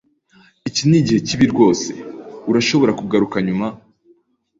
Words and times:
Iki 0.69 0.81
nikigihe 0.85 1.19
kibi 1.27 1.45
rwose. 1.53 1.89
Urashobora 2.49 2.91
kugaruka 2.99 3.35
nyuma? 3.47 3.67